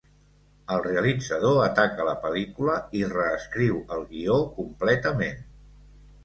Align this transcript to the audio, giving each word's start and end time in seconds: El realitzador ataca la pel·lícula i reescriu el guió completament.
El 0.75 0.79
realitzador 0.85 1.59
ataca 1.65 2.07
la 2.07 2.15
pel·lícula 2.23 2.77
i 3.01 3.05
reescriu 3.11 3.77
el 3.97 4.03
guió 4.15 4.39
completament. 4.57 5.47